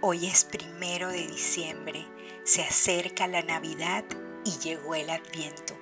[0.00, 2.06] Hoy es primero de diciembre,
[2.44, 4.04] se acerca la Navidad
[4.44, 5.76] y llegó el Adviento,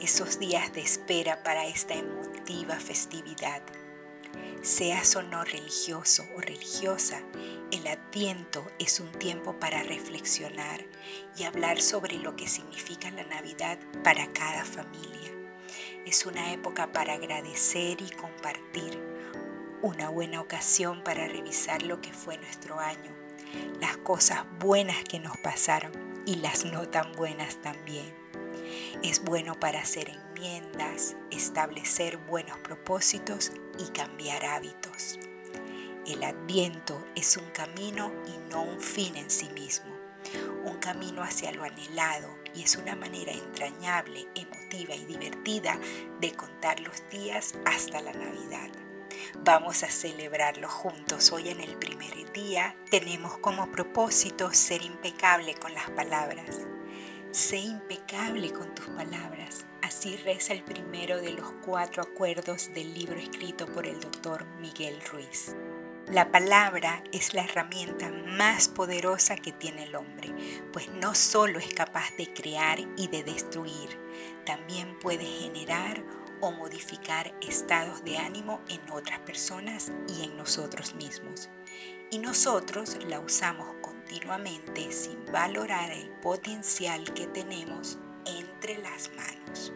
[0.00, 3.62] esos días de espera para esta emotiva festividad.
[4.62, 7.22] Seas o no religioso o religiosa,
[7.70, 10.84] el Adviento es un tiempo para reflexionar
[11.36, 15.30] y hablar sobre lo que significa la Navidad para cada familia.
[16.04, 19.00] Es una época para agradecer y compartir,
[19.82, 23.21] una buena ocasión para revisar lo que fue nuestro año
[23.80, 25.92] las cosas buenas que nos pasaron
[26.26, 28.14] y las no tan buenas también.
[29.02, 35.18] Es bueno para hacer enmiendas, establecer buenos propósitos y cambiar hábitos.
[36.06, 39.92] El adviento es un camino y no un fin en sí mismo,
[40.64, 45.78] un camino hacia lo anhelado y es una manera entrañable, emotiva y divertida
[46.20, 48.70] de contar los días hasta la Navidad.
[49.44, 51.32] Vamos a celebrarlo juntos.
[51.32, 56.60] Hoy en el primer día tenemos como propósito ser impecable con las palabras.
[57.30, 59.66] Sé impecable con tus palabras.
[59.82, 65.00] Así reza el primero de los cuatro acuerdos del libro escrito por el doctor Miguel
[65.10, 65.54] Ruiz.
[66.10, 70.34] La palabra es la herramienta más poderosa que tiene el hombre,
[70.72, 73.98] pues no solo es capaz de crear y de destruir,
[74.44, 76.02] también puede generar
[76.42, 81.48] o modificar estados de ánimo en otras personas y en nosotros mismos.
[82.10, 89.72] Y nosotros la usamos continuamente sin valorar el potencial que tenemos entre las manos.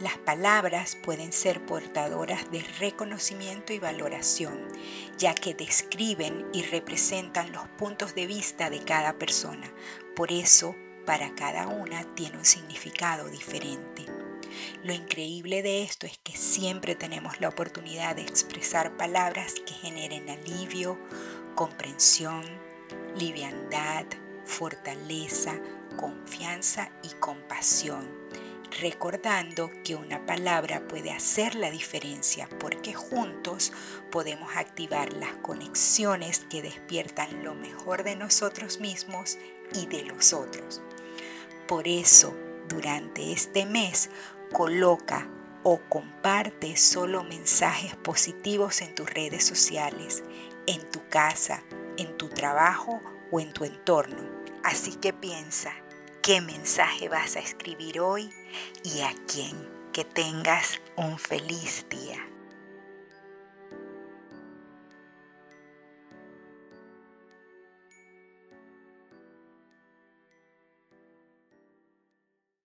[0.00, 4.66] Las palabras pueden ser portadoras de reconocimiento y valoración,
[5.16, 9.72] ya que describen y representan los puntos de vista de cada persona.
[10.16, 10.74] Por eso,
[11.06, 14.11] para cada una tiene un significado diferente.
[14.84, 20.28] Lo increíble de esto es que siempre tenemos la oportunidad de expresar palabras que generen
[20.28, 20.98] alivio,
[21.54, 22.44] comprensión,
[23.16, 24.06] liviandad,
[24.44, 25.60] fortaleza,
[25.96, 28.08] confianza y compasión,
[28.80, 33.72] recordando que una palabra puede hacer la diferencia porque juntos
[34.10, 39.38] podemos activar las conexiones que despiertan lo mejor de nosotros mismos
[39.74, 40.80] y de los otros.
[41.68, 42.34] Por eso,
[42.68, 44.10] durante este mes,
[44.52, 45.28] coloca
[45.62, 50.22] o comparte solo mensajes positivos en tus redes sociales,
[50.66, 51.62] en tu casa,
[51.96, 54.22] en tu trabajo o en tu entorno.
[54.64, 55.72] Así que piensa,
[56.22, 58.30] ¿qué mensaje vas a escribir hoy
[58.84, 59.70] y a quién?
[59.92, 62.31] Que tengas un feliz día.